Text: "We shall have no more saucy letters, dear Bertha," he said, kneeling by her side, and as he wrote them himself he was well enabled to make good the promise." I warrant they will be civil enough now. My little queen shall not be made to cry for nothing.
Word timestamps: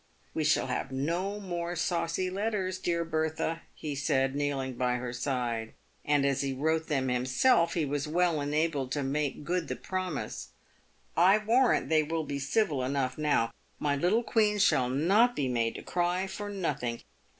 "We 0.33 0.43
shall 0.43 0.65
have 0.65 0.91
no 0.91 1.39
more 1.39 1.75
saucy 1.75 2.31
letters, 2.31 2.79
dear 2.79 3.05
Bertha," 3.05 3.61
he 3.75 3.93
said, 3.93 4.33
kneeling 4.35 4.73
by 4.73 4.95
her 4.95 5.13
side, 5.13 5.73
and 6.03 6.25
as 6.25 6.41
he 6.41 6.53
wrote 6.53 6.87
them 6.87 7.07
himself 7.07 7.75
he 7.75 7.85
was 7.85 8.07
well 8.07 8.41
enabled 8.41 8.91
to 8.93 9.03
make 9.03 9.43
good 9.43 9.67
the 9.67 9.75
promise." 9.75 10.47
I 11.15 11.37
warrant 11.37 11.89
they 11.89 12.01
will 12.01 12.23
be 12.23 12.39
civil 12.39 12.83
enough 12.83 13.19
now. 13.19 13.51
My 13.77 13.95
little 13.95 14.23
queen 14.23 14.57
shall 14.57 14.89
not 14.89 15.35
be 15.35 15.47
made 15.47 15.75
to 15.75 15.83
cry 15.83 16.25
for 16.25 16.49
nothing. 16.49 17.03